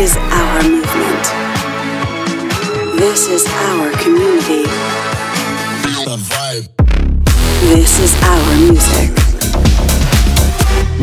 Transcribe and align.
is 0.00 0.16
our 0.16 0.62
movement. 0.62 1.24
This 2.98 3.28
is 3.28 3.46
our 3.46 3.90
community. 4.02 4.64
This 7.68 7.98
is 8.00 8.14
our 8.22 8.54
music. 8.56 9.10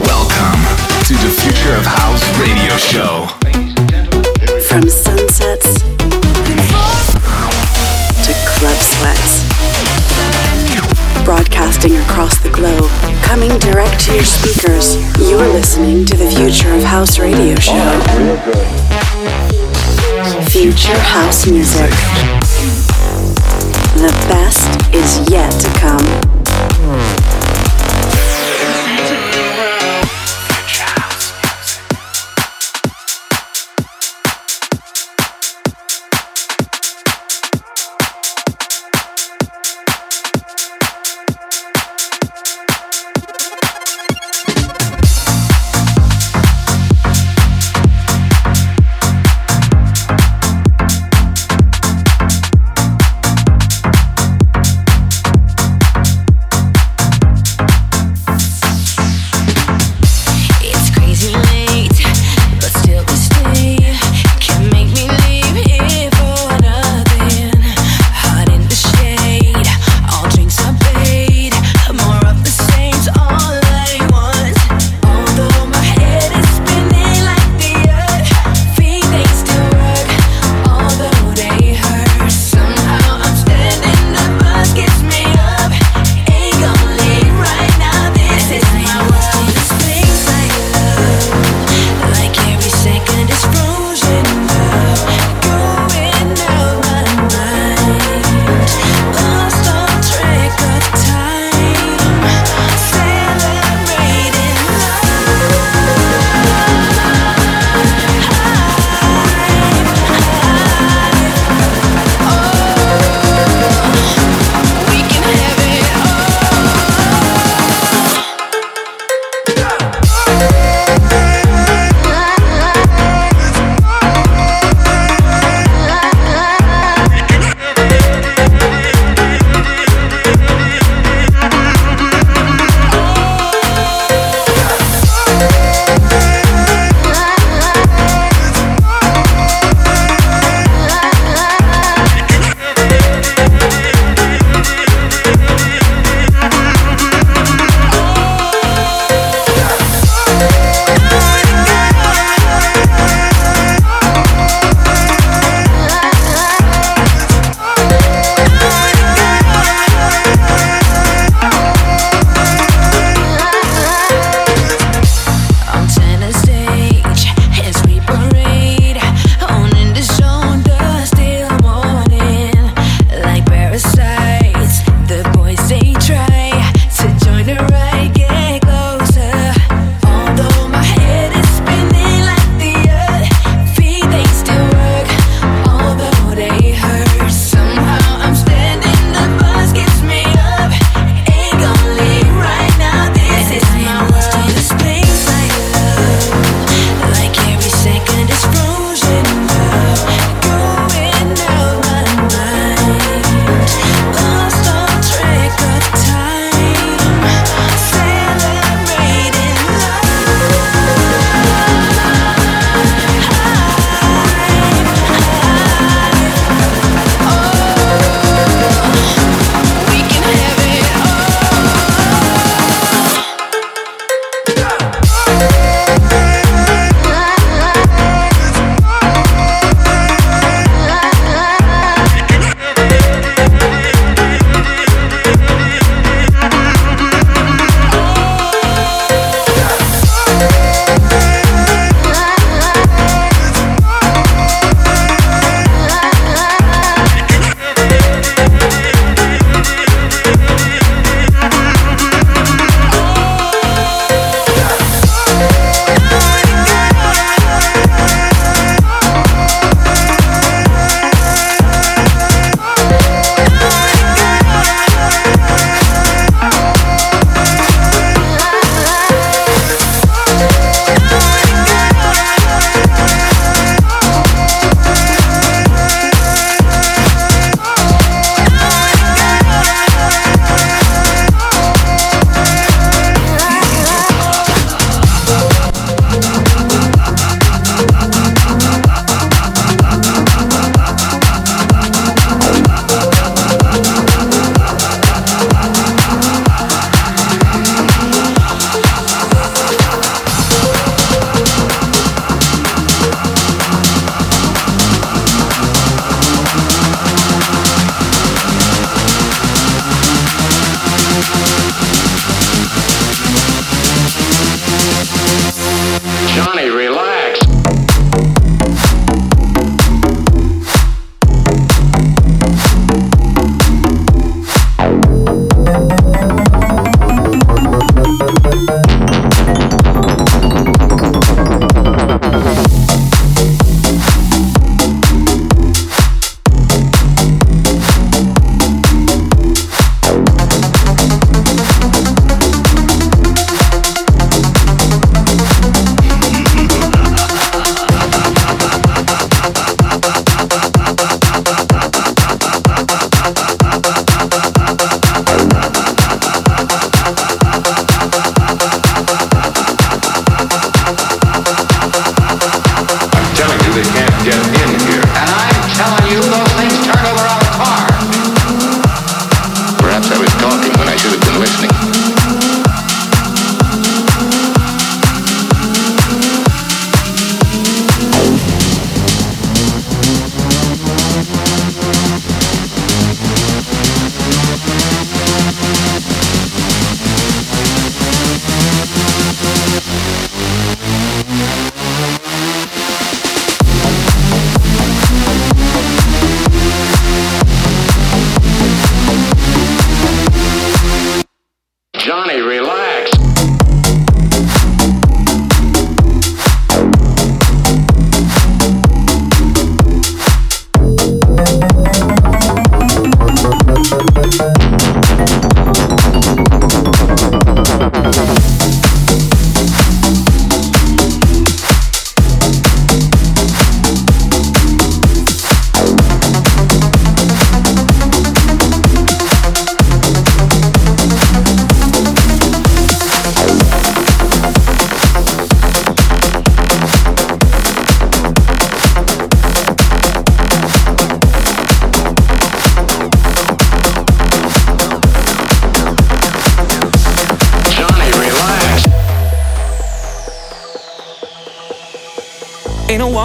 Welcome 0.02 0.62
to 1.06 1.14
the 1.14 1.30
Future 1.44 1.76
of 1.78 1.86
House 1.86 2.26
radio 2.42 2.76
show. 2.78 3.28
From 4.68 4.90
sunsets 4.90 5.82
to 8.26 8.34
club 8.50 8.78
sweats. 8.82 9.77
Broadcasting 11.28 11.94
across 11.98 12.40
the 12.40 12.50
globe, 12.50 12.90
coming 13.22 13.50
direct 13.60 14.00
to 14.06 14.16
your 14.16 14.24
speakers, 14.24 14.96
you're 15.30 15.46
listening 15.50 16.06
to 16.06 16.16
the 16.16 16.32
Future 16.32 16.74
of 16.74 16.84
House 16.84 17.20
radio 17.20 17.54
show. 17.56 18.00
Future 20.50 20.98
House 20.98 21.46
Music. 21.46 21.90
The 23.98 24.14
best 24.30 24.96
is 24.96 25.30
yet 25.30 25.52
to 25.52 25.68
come. 25.78 26.37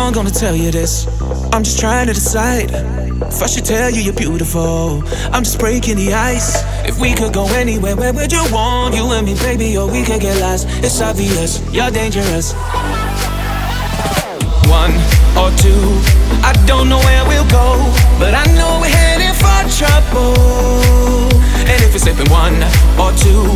No 0.03 0.11
gonna 0.11 0.31
tell 0.31 0.57
you 0.57 0.73
this. 0.73 1.07
I'm 1.53 1.63
just 1.63 1.79
trying 1.79 2.09
to 2.09 2.13
decide. 2.13 2.73
If 2.73 3.41
I 3.41 3.47
should 3.47 3.65
tell 3.65 3.89
you 3.89 4.03
you're 4.03 4.13
beautiful, 4.13 5.01
I'm 5.31 5.45
just 5.45 5.61
breaking 5.61 5.95
the 5.95 6.13
ice. 6.13 6.59
If 6.85 6.99
we 6.99 7.15
could 7.15 7.33
go 7.33 7.47
anywhere, 7.55 7.95
where 7.95 8.13
would 8.13 8.33
you 8.33 8.45
want? 8.51 8.97
You 8.97 9.07
and 9.13 9.25
me, 9.25 9.35
baby, 9.37 9.79
or 9.79 9.87
we 9.89 10.03
could 10.03 10.21
get 10.21 10.41
lost. 10.41 10.67
It's 10.83 11.01
obvious, 11.01 11.63
you're 11.71 11.89
dangerous. 11.91 12.53
One 14.67 14.91
or 15.39 15.55
two, 15.63 15.83
I 16.43 16.53
don't 16.67 16.89
know 16.89 16.99
where 16.99 17.25
we'll 17.29 17.49
go, 17.49 17.79
but 18.19 18.35
I 18.35 18.45
know 18.59 18.83
we're 18.83 18.91
heading 18.91 19.37
for 19.39 19.61
trouble. 19.71 20.35
And 21.71 21.79
if 21.81 21.93
we're 21.95 22.03
slipping 22.03 22.29
one 22.29 22.59
or 22.99 23.15
two, 23.23 23.47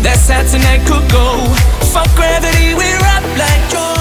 that 0.00 0.16
Saturday 0.16 0.80
could 0.88 1.04
go. 1.12 1.44
Fuck 1.92 2.08
gravity, 2.16 2.72
we're 2.72 3.04
up 3.04 3.22
like 3.36 3.70
Joe. 3.70 3.99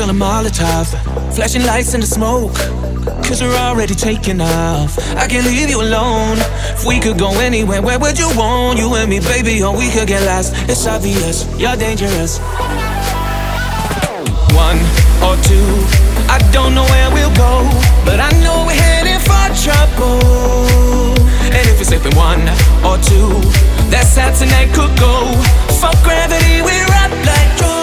Cocktail 0.00 0.10
and 0.10 0.20
Molotov. 0.20 1.34
Flashing 1.34 1.64
lights 1.64 1.94
in 1.94 2.00
the 2.00 2.06
smoke. 2.06 2.54
Cause 3.24 3.42
we're 3.42 3.54
already 3.54 3.94
taking 3.94 4.40
off. 4.40 4.98
I 5.16 5.26
can't 5.26 5.46
leave 5.46 5.68
you 5.68 5.80
alone. 5.80 6.38
If 6.74 6.84
we 6.84 6.98
could 7.00 7.18
go 7.18 7.30
anywhere, 7.40 7.82
where 7.82 7.98
would 7.98 8.18
you 8.18 8.28
want? 8.36 8.78
You 8.78 8.94
and 8.94 9.08
me, 9.08 9.20
baby, 9.20 9.62
or 9.62 9.76
we 9.76 9.90
could 9.90 10.08
get 10.08 10.24
lost. 10.26 10.52
It's 10.68 10.86
obvious, 10.86 11.46
you're 11.58 11.76
dangerous. 11.76 12.38
One 14.56 14.80
or 15.22 15.36
two, 15.46 15.70
I 16.28 16.38
don't 16.52 16.74
know 16.74 16.84
where 16.84 17.10
we'll 17.14 17.34
go, 17.36 17.68
but 18.04 18.18
I 18.20 18.30
know 18.42 18.64
we're 18.66 18.74
heading 18.74 19.20
for 19.20 19.46
trouble. 19.64 21.14
And 21.54 21.62
if 21.68 21.78
we're 21.78 21.84
slipping 21.84 22.16
one 22.16 22.42
or 22.82 22.98
two, 22.98 23.30
that 23.90 24.06
Saturday 24.06 24.66
could 24.74 24.94
go. 24.98 25.14
Fuck 25.80 26.02
gravity, 26.02 26.62
we're 26.62 26.90
up 27.02 27.12
like 27.26 27.79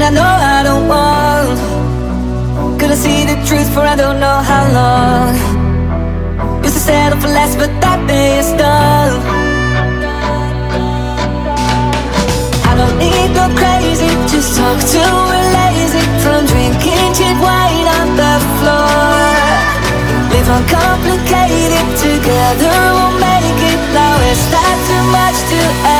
And 0.00 0.16
I 0.16 0.22
know 0.22 0.32
I 0.56 0.62
don't 0.64 0.88
want 0.88 1.60
Couldn't 2.80 2.96
see 2.96 3.26
the 3.28 3.36
truth 3.44 3.68
for 3.74 3.84
I 3.84 3.96
don't 3.96 4.18
know 4.18 4.38
how 4.40 4.64
long. 4.72 5.36
Used 6.64 6.72
to 6.72 6.80
settle 6.80 7.20
for 7.20 7.28
less 7.28 7.52
but 7.60 7.68
that 7.84 8.00
day 8.08 8.40
is 8.40 8.48
done. 8.56 9.20
I 12.64 12.72
don't 12.80 12.96
need 12.96 13.28
no 13.36 13.44
crazy 13.60 14.08
Just 14.32 14.56
talk 14.56 14.80
to 14.80 15.04
a 15.04 15.40
lazy 15.60 16.00
From 16.24 16.48
drinking 16.48 17.08
cheap 17.12 17.36
wine 17.36 17.88
on 18.00 18.08
the 18.16 18.34
floor. 18.56 19.20
Live 20.32 20.48
uncomplicated 20.48 21.86
Together 22.00 22.72
we'll 22.96 23.16
make 23.20 23.60
it. 23.68 23.80
Now 23.92 24.16
it's 24.32 24.48
not 24.48 24.76
too 24.88 25.04
much 25.12 25.36
to 25.52 25.60
ask. 25.84 25.99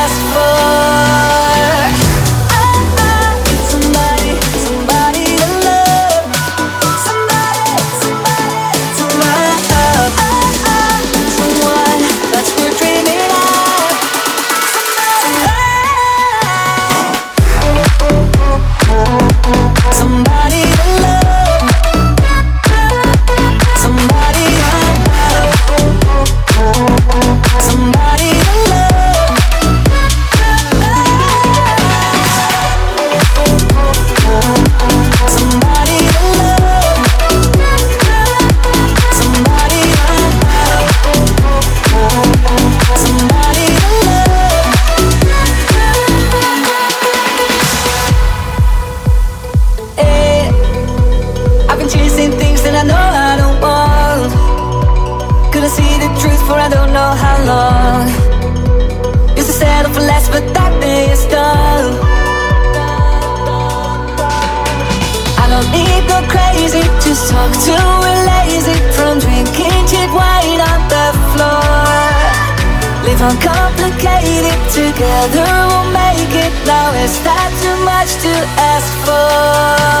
Together 75.21 75.67
we'll 75.67 75.91
make 75.91 76.33
it. 76.33 76.51
Now 76.65 76.91
is 76.93 77.21
that 77.21 77.53
too 77.61 77.77
much 77.85 78.11
to 78.23 78.33
ask 78.57 78.91
for? 79.05 80.00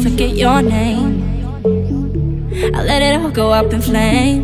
Forget 0.00 0.36
your 0.36 0.62
name. 0.62 1.22
I 2.74 2.82
let 2.84 3.02
it 3.02 3.20
all 3.20 3.30
go 3.30 3.50
up 3.52 3.72
in 3.72 3.80
flames. 3.80 4.35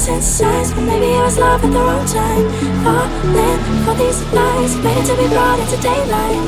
Chasing 0.00 0.22
signs, 0.22 0.72
but 0.72 0.82
maybe 0.82 1.14
I 1.14 1.22
was 1.24 1.36
love 1.36 1.62
at 1.62 1.70
the 1.70 1.78
wrong 1.78 2.06
time. 2.06 2.48
Falling 2.82 3.60
for 3.84 3.94
these 4.02 4.22
lies, 4.32 4.76
waiting 4.78 5.04
to 5.04 5.14
be 5.16 5.28
brought 5.28 5.58
into 5.60 5.76
daylight. 5.82 6.40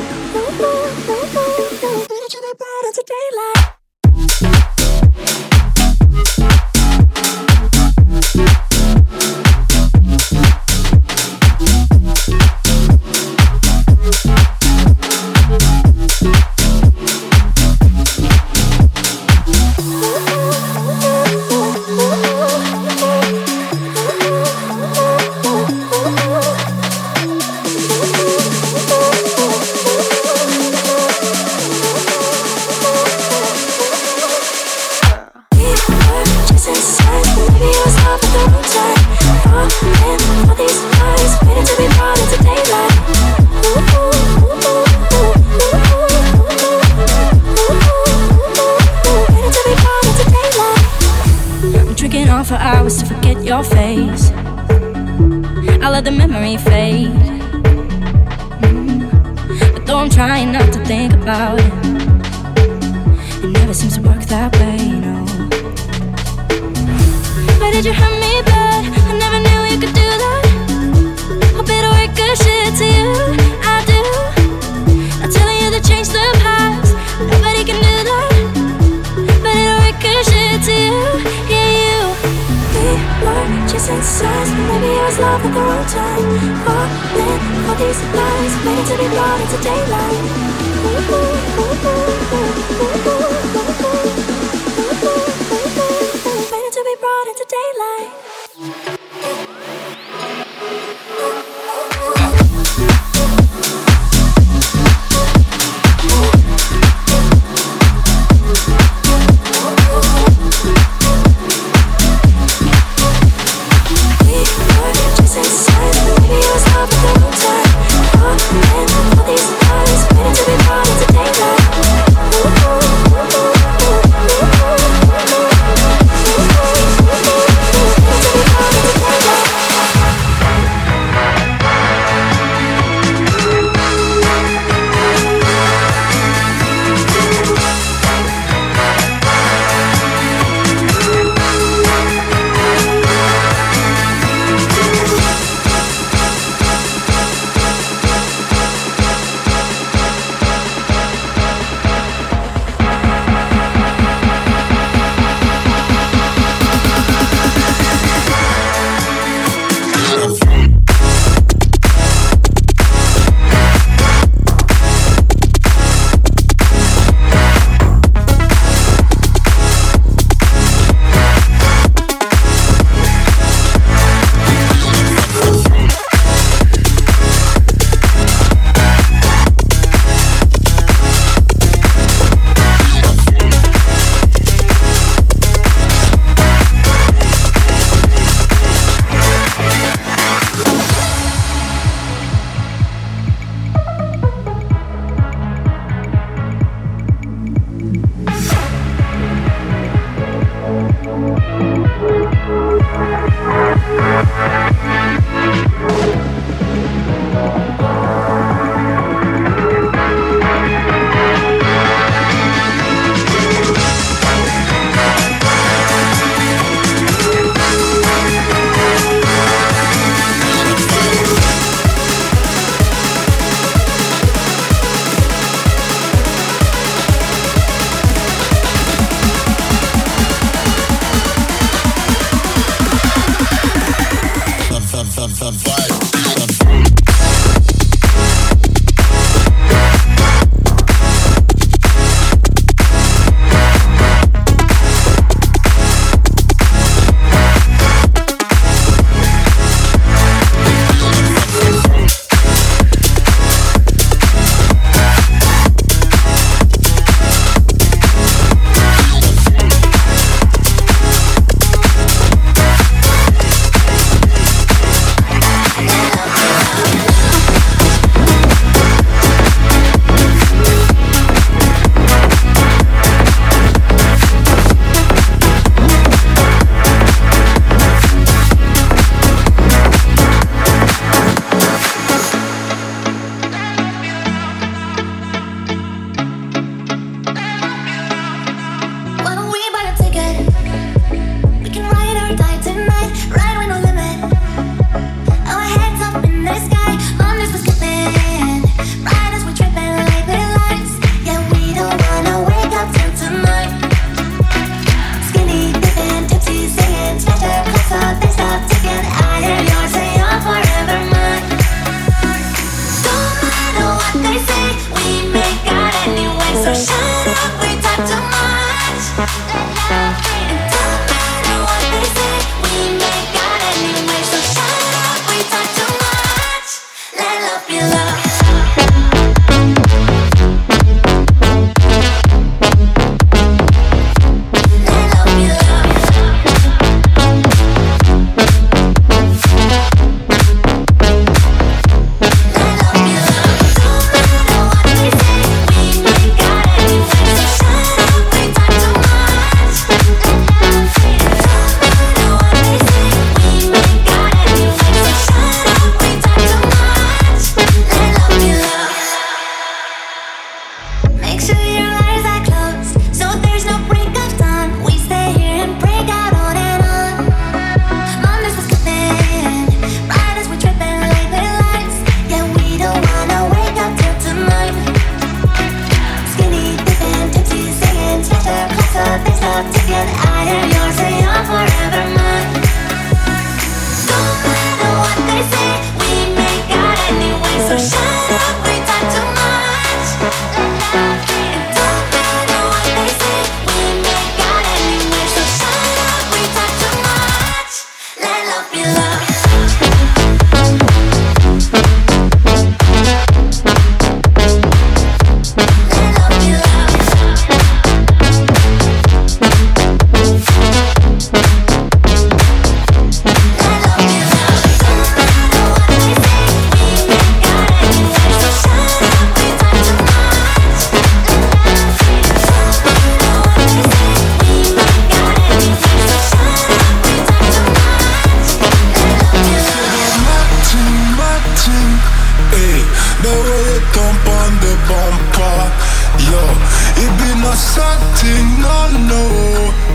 my 437.49 437.55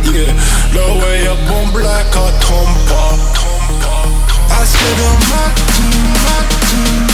Yeah, 0.09 0.33
way 1.01 1.27
I 1.27 1.35
I 4.49 4.65
said 4.65 4.97
I'm 5.09 5.21
acting, 5.45 6.01
acting, 6.41 7.13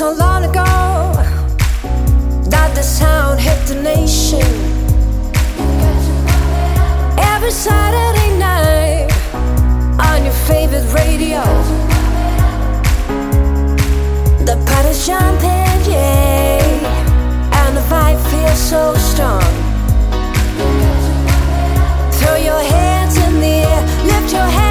long 0.00 0.42
ago 0.42 0.64
that 2.50 2.72
the 2.74 2.82
sound 2.82 3.38
hit 3.38 3.56
the 3.68 3.80
nation. 3.80 4.42
Every 7.16 7.52
Saturday 7.52 8.36
night 8.36 9.08
on 10.00 10.24
your 10.24 10.34
favorite 10.48 10.86
radio, 10.92 11.42
the 14.44 14.56
party's 14.66 15.06
jumping, 15.06 15.78
yeah, 15.88 16.58
and 17.62 17.76
the 17.76 17.82
vibe 17.82 18.20
feels 18.30 18.58
so 18.58 18.94
strong. 18.96 19.42
Throw 22.18 22.34
your 22.34 22.62
hands 22.62 23.16
in 23.16 23.38
the 23.38 23.62
air, 23.62 23.82
lift 24.06 24.32
your 24.32 24.42
head 24.42 24.63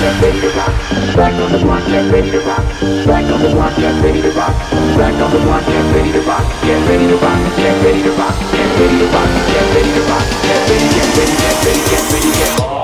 yeah, 0.00 0.20
ready 0.20 0.40
to 0.40 0.50
rock. 0.56 0.72
Back 1.16 1.34
on 1.34 1.52
the 1.52 1.58
block, 1.58 1.84
get 1.86 2.12
ready 2.12 2.30
to 2.30 2.40
rock. 2.40 2.64
Back 3.06 3.24
on 3.28 3.40
the 3.42 3.50
block, 3.52 3.76
get 3.76 4.02
ready 4.02 4.22
to 4.22 4.30
rock. 4.32 4.56
Back 4.96 5.14
on 5.20 5.30
the 5.30 5.40
block, 5.44 5.64
get 5.66 5.94
ready 5.94 6.12
to 6.12 6.22
rock. 6.24 6.44
Get 6.64 6.80
ready 6.88 7.06
to 7.08 7.16
rock, 7.20 7.40
get 7.56 7.76
ready 7.84 8.02
to 8.02 8.12
rock, 8.16 8.36
get 8.52 8.70
ready 8.80 8.98
to 8.98 9.06
rock, 9.12 9.30
get 9.52 9.66
ready 9.74 9.92
to 9.92 10.02
rock, 10.08 10.24
get 10.42 10.60
ready, 10.68 10.88
get 10.96 11.08
ready, 11.16 11.36
get 11.36 11.56
ready, 11.64 11.80
get 11.90 12.04
ready, 12.12 12.30
get 12.32 12.60
ready. 12.60 12.79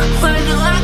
Where 0.00 0.38
do 0.46 0.56
I 0.56 0.79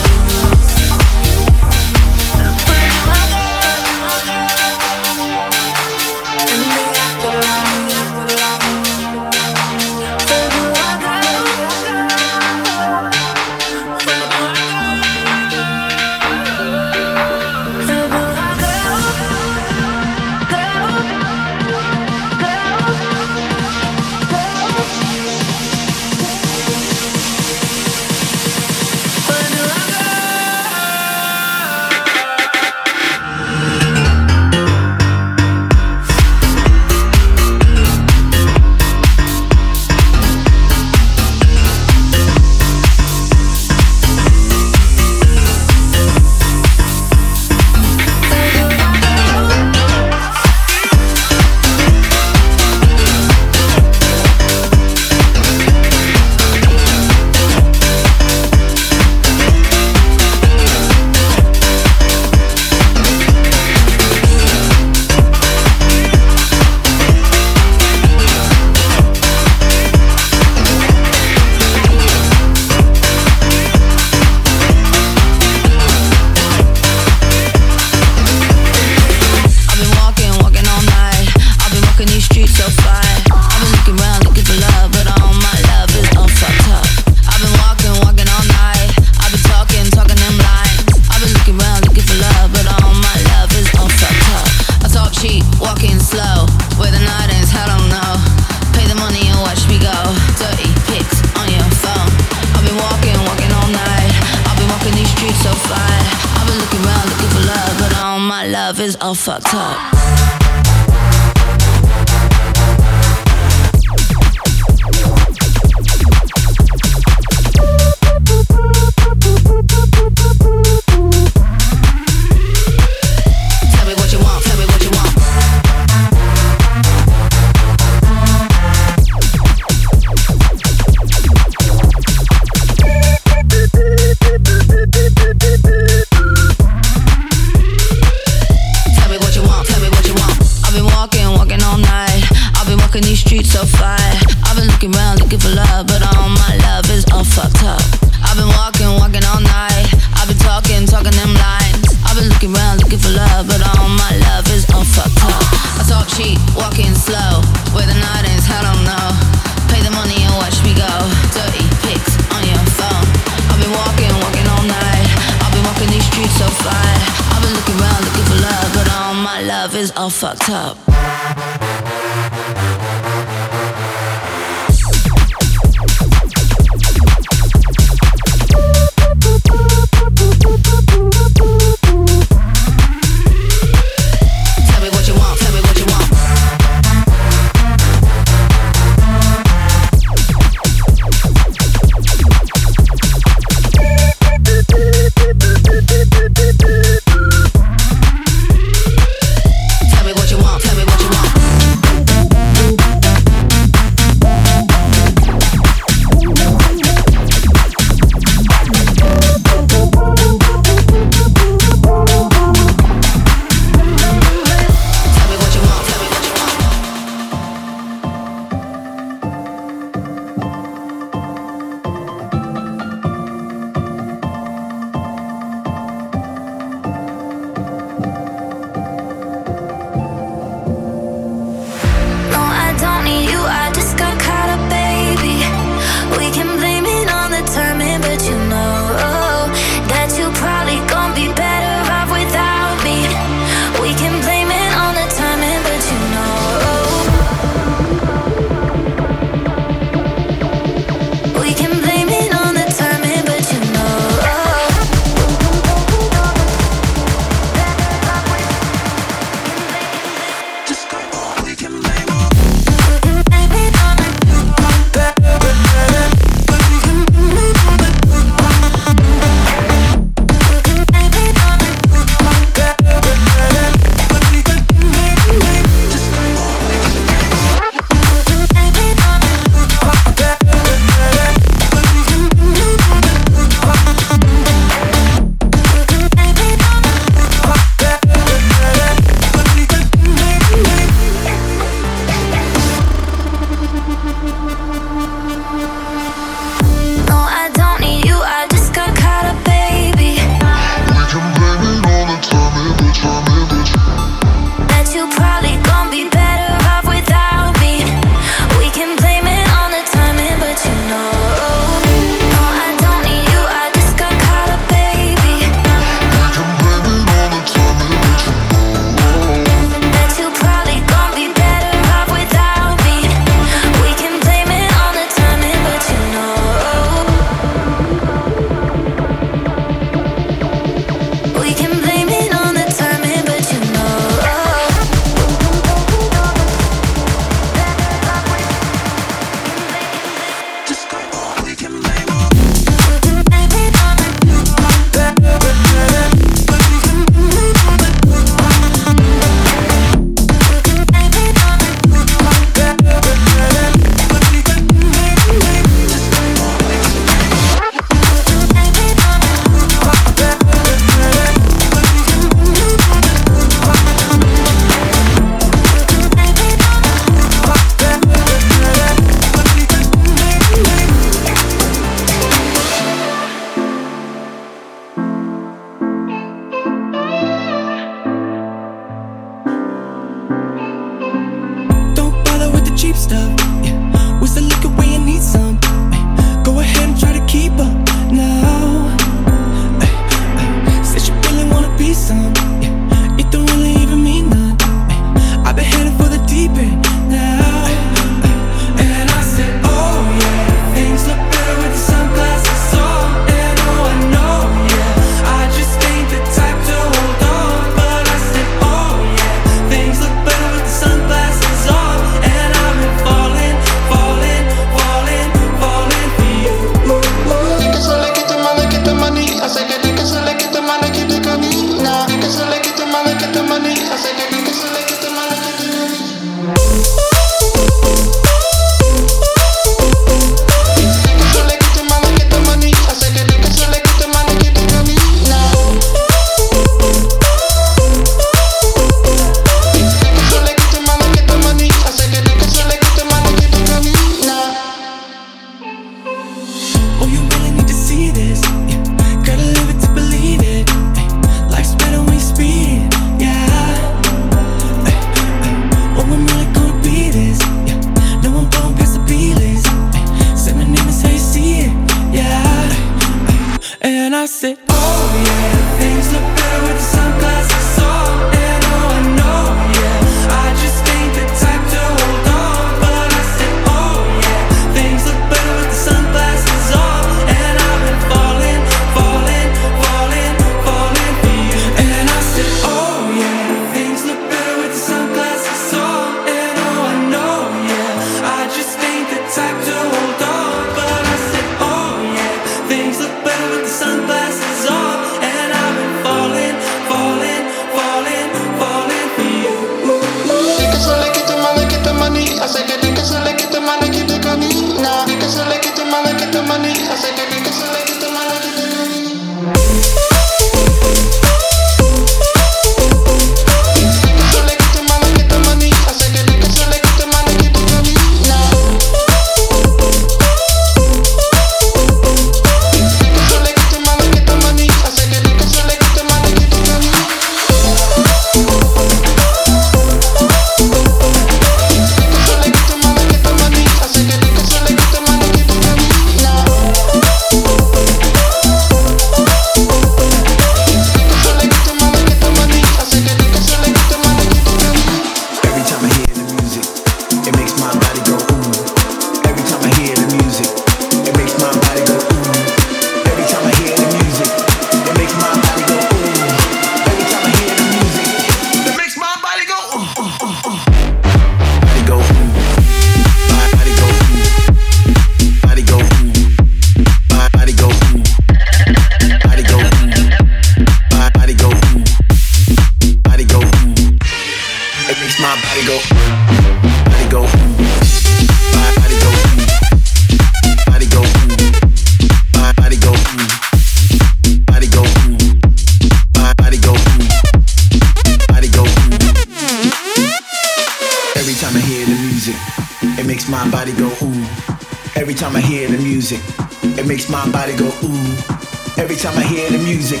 Every 598.98 599.10
time 599.10 599.22
I 599.22 599.26
hear 599.28 599.48
the 599.48 599.58
music, 599.58 600.00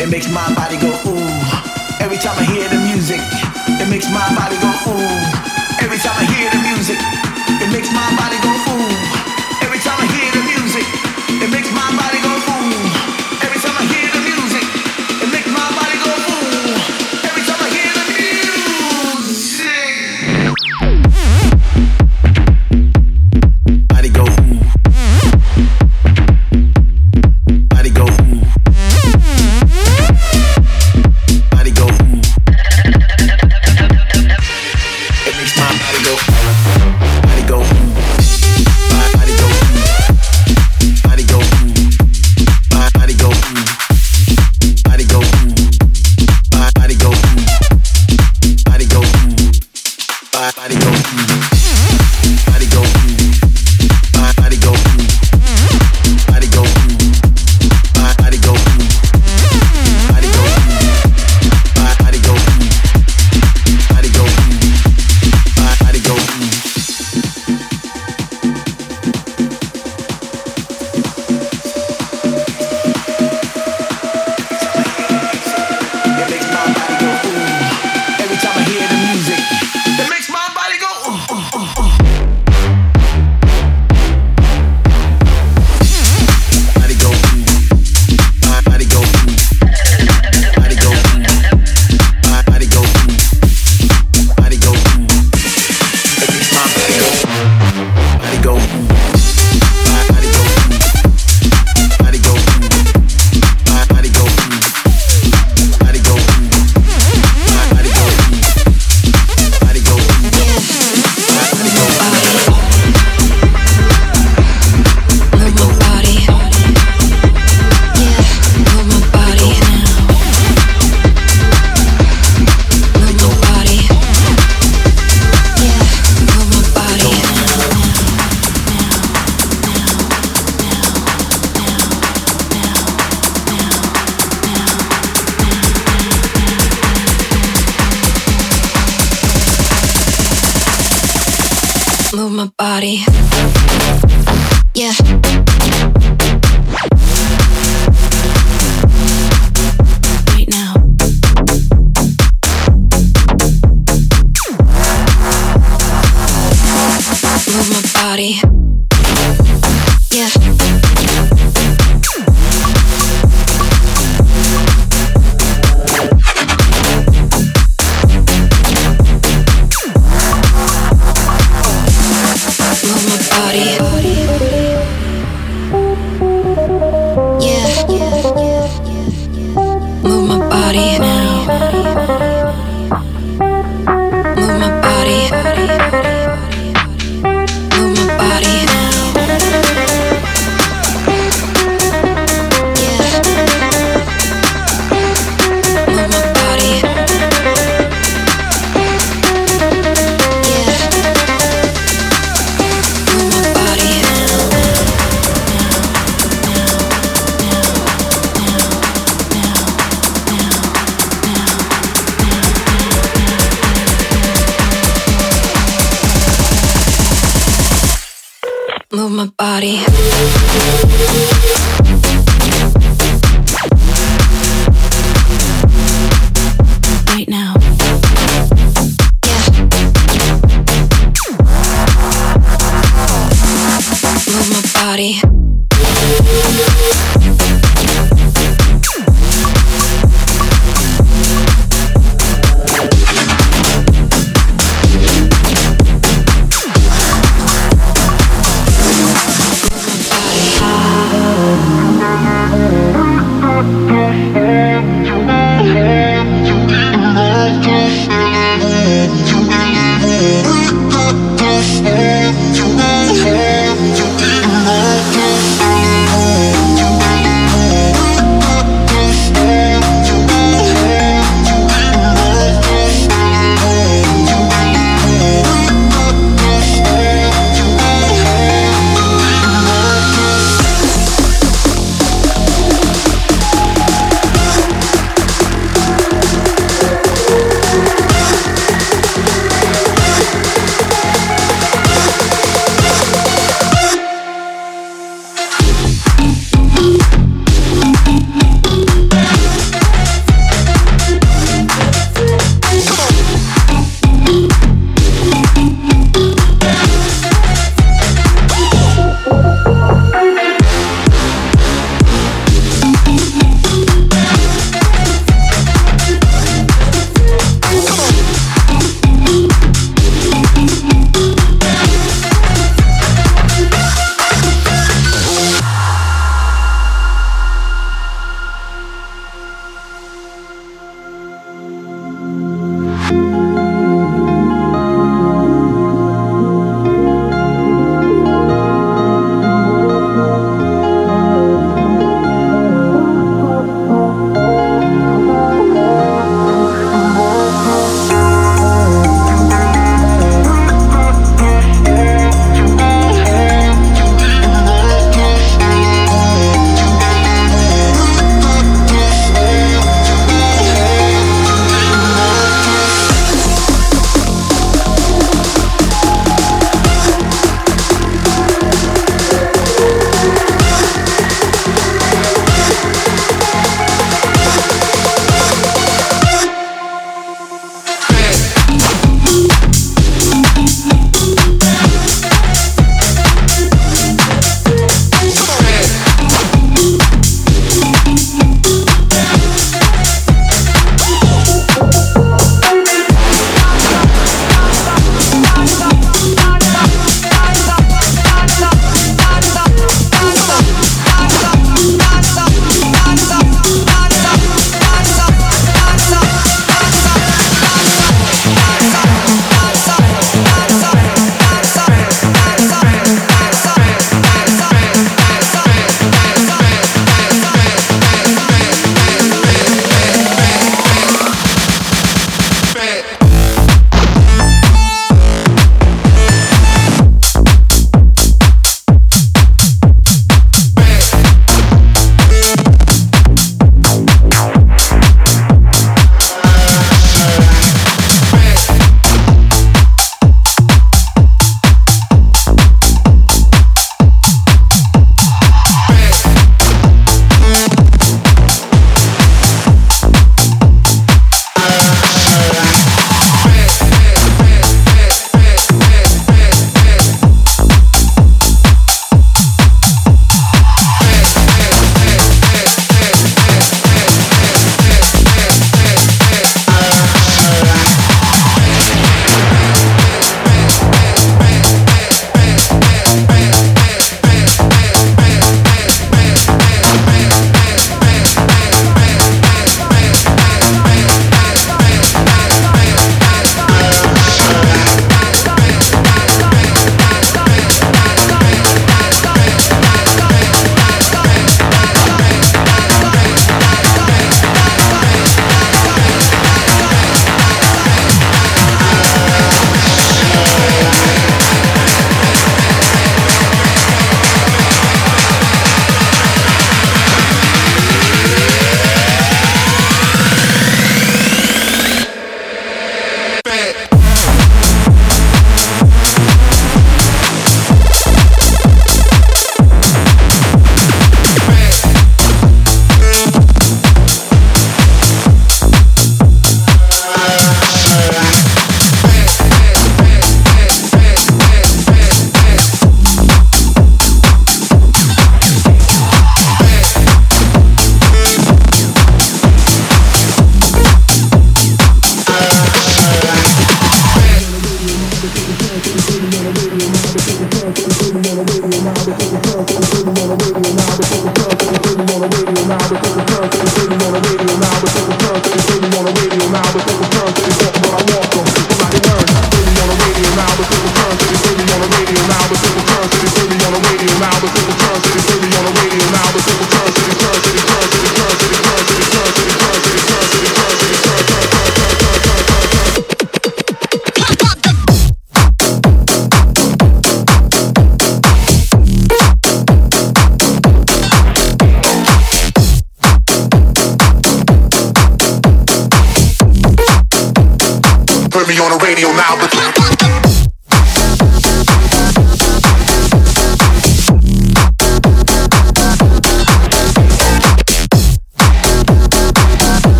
it 0.00 0.08
makes 0.08 0.32
my 0.32 0.54
body 0.54 0.78
go 0.78 0.88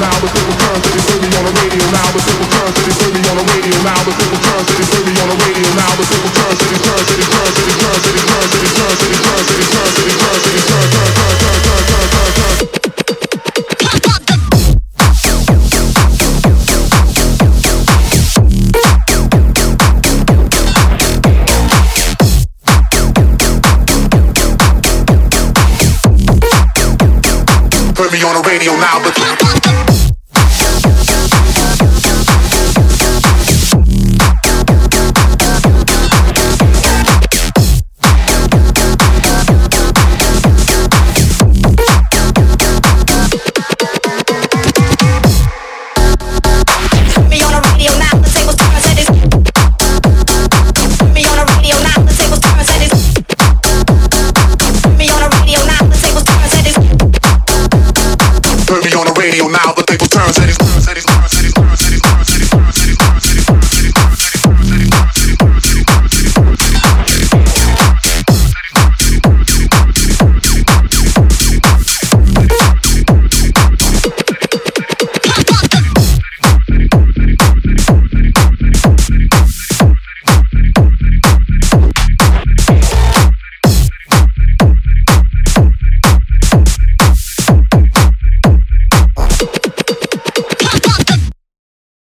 now, 0.00 0.20
the 0.20 0.38
on 28.28 28.42
the 28.42 28.48
radio 28.48 28.72
now. 28.76 28.97